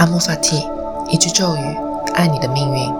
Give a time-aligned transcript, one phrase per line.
[0.00, 0.66] 阿姆法蒂，
[1.10, 1.78] 一句咒语，
[2.14, 2.90] 爱你的命运。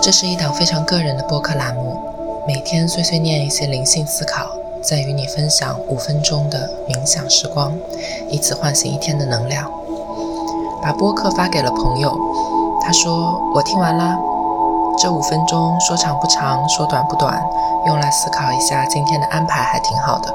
[0.00, 1.94] 这是一档非常个人的播客栏目，
[2.48, 4.46] 每天碎碎念一些灵性思考，
[4.80, 7.74] 再与你分享五分钟的冥想时光，
[8.30, 9.70] 以此唤醒一天的能量。
[10.80, 12.18] 把播客发给了朋友，
[12.82, 14.18] 他说：“我听完啦，
[14.96, 17.38] 这五分钟说长不长，说短不短，
[17.84, 20.34] 用来思考一下今天的安排还挺好的。”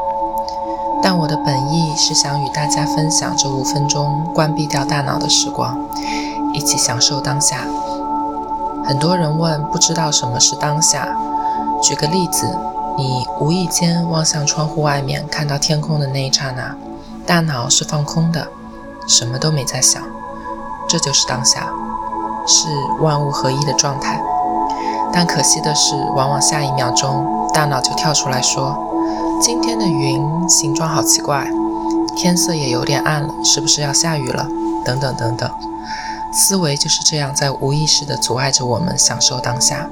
[1.06, 5.78] 但我的本意是想与大家分享这五分钟关闭掉大脑的时光，
[6.52, 7.60] 一起享受当下。
[8.84, 11.16] 很多人问，不知道什么是当下。
[11.80, 12.58] 举个例子，
[12.98, 16.76] 你无意间望向窗户外面，看到天空的那一刹那，
[17.24, 18.48] 大脑是放空的，
[19.08, 20.02] 什么都没在想，
[20.90, 21.68] 这就是当下，
[22.48, 22.68] 是
[23.00, 24.20] 万物合一的状态。
[25.14, 28.76] 但可惜的是，往往下一秒钟，大脑就跳出来说。
[29.46, 31.48] 今天的云形状好奇怪，
[32.18, 34.48] 天色也有点暗了，是不是要下雨了？
[34.84, 35.48] 等等等等，
[36.34, 39.88] 思维就是这样在无意识地阻碍着我们享受当下。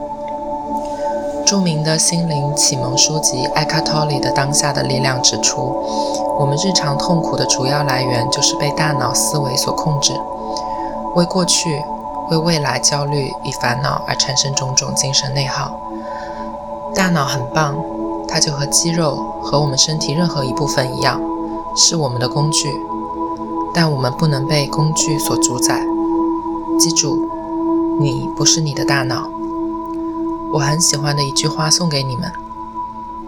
[1.45, 5.61] 著名的心灵启蒙书籍《艾卡托里的当下的力量》指出，
[6.39, 10.19] 我们日常痛苦的主要来源就是被大脑思维所控制，
[11.13, 11.79] 为过去、
[12.31, 15.79] 为未来焦虑与烦恼而产生种种精神内耗。
[16.95, 17.75] 大脑很棒。
[18.27, 21.21] 它就和肌肉和我们身体任何一部分一样，
[21.75, 22.81] 是我们的工具，
[23.73, 25.85] 但我们不能被工具所主宰。
[26.79, 27.27] 记住，
[27.99, 29.29] 你不是你的大脑。
[30.51, 32.31] 我很喜欢的一句话送给你们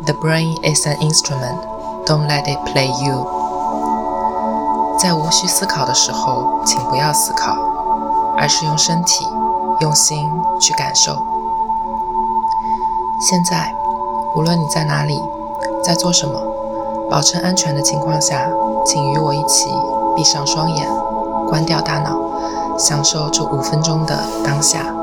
[0.05, 1.59] ：The brain is an instrument.
[2.05, 3.27] Don't let it play you.
[4.97, 7.55] 在无需思考的时候，请不要思考，
[8.37, 9.25] 而是用身体、
[9.81, 10.27] 用心
[10.59, 11.15] 去感受。
[13.19, 13.74] 现在。
[14.35, 15.17] 无论你在哪里，
[15.81, 16.39] 在做什么，
[17.09, 18.49] 保证安全的情况下，
[18.85, 19.69] 请与我一起
[20.15, 20.87] 闭上双眼，
[21.47, 22.19] 关掉大脑，
[22.77, 24.93] 享受这五分钟的当下。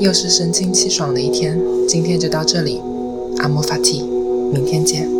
[0.00, 2.80] 又是神清气爽的一天，今天就到这里，
[3.38, 4.02] 阿莫法提，
[4.52, 5.17] 明天见。